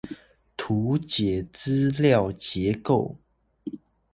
[0.57, 3.19] 圖解資料結構